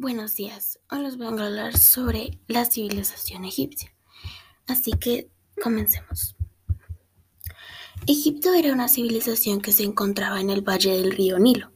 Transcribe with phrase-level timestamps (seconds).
[0.00, 3.92] Buenos días, hoy les vengo a hablar sobre la civilización egipcia.
[4.68, 5.28] Así que
[5.60, 6.36] comencemos.
[8.06, 11.72] Egipto era una civilización que se encontraba en el valle del río Nilo,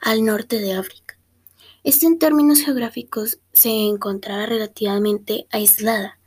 [0.00, 1.18] al norte de África.
[1.82, 6.20] Este en términos geográficos se encontraba relativamente aislada.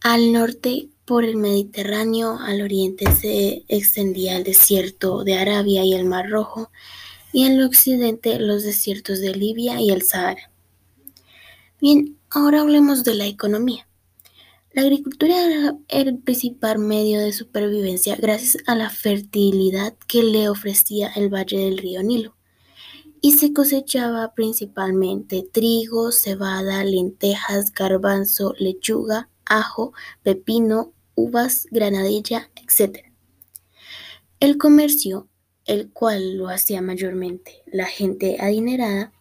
[0.00, 6.04] Al norte por el Mediterráneo, al oriente se extendía el desierto de Arabia y el
[6.04, 6.70] Mar Rojo,
[7.32, 10.53] y el occidente los desiertos de Libia y el Sahara.
[11.84, 13.86] Bien, ahora hablemos de la economía.
[14.72, 21.08] La agricultura era el principal medio de supervivencia gracias a la fertilidad que le ofrecía
[21.08, 22.36] el valle del río Nilo.
[23.20, 29.92] Y se cosechaba principalmente trigo, cebada, lentejas, garbanzo, lechuga, ajo,
[30.22, 33.12] pepino, uvas, granadilla, etc.
[34.40, 35.28] El comercio,
[35.66, 39.12] el cual lo hacía mayormente la gente adinerada,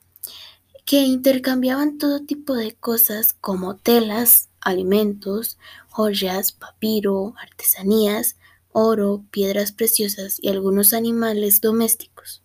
[0.86, 5.58] que intercambiaban todo tipo de cosas como telas, alimentos,
[5.90, 8.38] joyas, papiro, artesanías,
[8.72, 12.42] oro, piedras preciosas y algunos animales domésticos.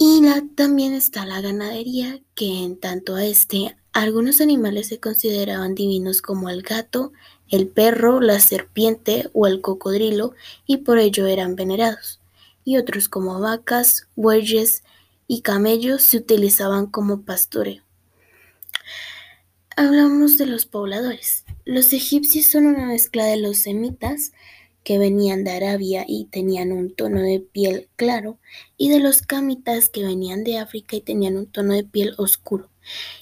[0.00, 0.22] Y
[0.54, 6.50] también está la ganadería, que en tanto a este, algunos animales se consideraban divinos como
[6.50, 7.12] el gato,
[7.48, 10.34] el perro, la serpiente o el cocodrilo
[10.66, 12.20] y por ello eran venerados,
[12.64, 14.84] y otros como vacas, bueyes,
[15.28, 17.84] y camellos se utilizaban como pastoreo.
[19.76, 21.44] Hablamos de los pobladores.
[21.64, 24.32] Los egipcios son una mezcla de los semitas,
[24.82, 28.38] que venían de Arabia y tenían un tono de piel claro,
[28.78, 32.70] y de los camitas que venían de África y tenían un tono de piel oscuro.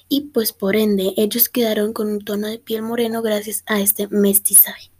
[0.09, 4.07] Y pues por ende ellos quedaron con un tono de piel moreno gracias a este
[4.09, 4.91] mestizaje.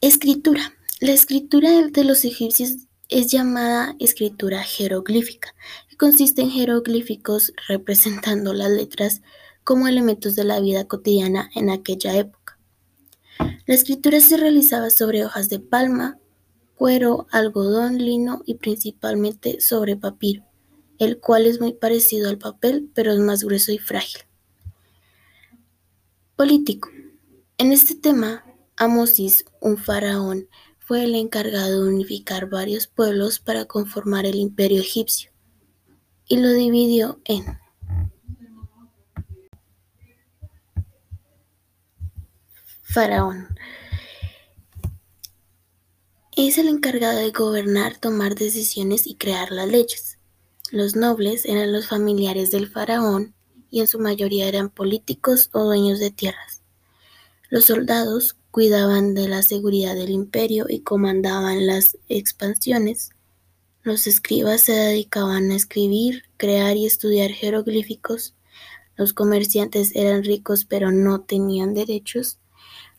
[0.00, 0.72] Escritura.
[1.00, 5.54] La escritura de los egipcios es llamada escritura jeroglífica,
[5.88, 9.22] que consiste en jeroglíficos representando las letras
[9.64, 12.58] como elementos de la vida cotidiana en aquella época.
[13.66, 16.18] La escritura se realizaba sobre hojas de palma,
[16.74, 20.44] cuero, algodón, lino y principalmente sobre papiro,
[20.98, 24.22] el cual es muy parecido al papel, pero es más grueso y frágil.
[26.36, 26.90] Político.
[27.58, 28.44] En este tema,
[28.76, 30.48] Amosis, un faraón,
[30.86, 35.32] fue el encargado de unificar varios pueblos para conformar el imperio egipcio
[36.28, 37.44] y lo dividió en
[42.82, 43.48] Faraón.
[46.36, 50.20] Es el encargado de gobernar, tomar decisiones y crear las leyes.
[50.70, 53.34] Los nobles eran los familiares del faraón
[53.70, 56.62] y en su mayoría eran políticos o dueños de tierras.
[57.50, 63.10] Los soldados cuidaban de la seguridad del imperio y comandaban las expansiones.
[63.82, 68.34] Los escribas se dedicaban a escribir, crear y estudiar jeroglíficos.
[68.96, 72.38] Los comerciantes eran ricos pero no tenían derechos.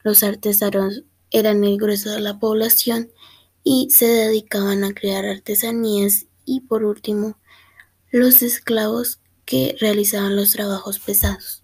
[0.04, 1.02] Los artesanos
[1.32, 3.10] eran el grueso de la población
[3.64, 7.36] y se dedicaban a crear artesanías y por último
[8.12, 11.64] los esclavos que realizaban los trabajos pesados.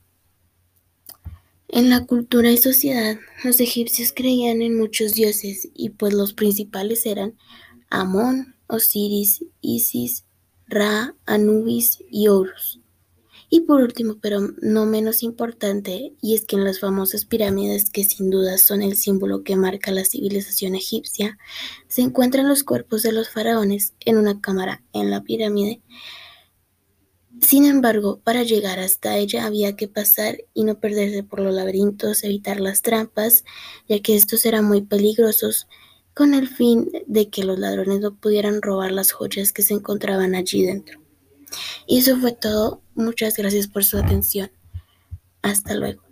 [1.75, 7.03] En la cultura y sociedad, los egipcios creían en muchos dioses y pues los principales
[7.07, 7.35] eran
[7.89, 10.23] Amón, Osiris, Isis,
[10.67, 12.79] Ra, Anubis y Horus.
[13.49, 18.03] Y por último, pero no menos importante, y es que en las famosas pirámides, que
[18.03, 21.39] sin duda son el símbolo que marca la civilización egipcia,
[21.87, 25.81] se encuentran los cuerpos de los faraones en una cámara en la pirámide
[27.43, 32.23] sin embargo, para llegar hasta ella había que pasar y no perderse por los laberintos,
[32.23, 33.43] evitar las trampas,
[33.87, 35.67] ya que estos eran muy peligrosos,
[36.13, 40.35] con el fin de que los ladrones no pudieran robar las joyas que se encontraban
[40.35, 41.01] allí dentro.
[41.87, 42.81] Y eso fue todo.
[42.95, 44.51] Muchas gracias por su atención.
[45.41, 46.02] Hasta luego.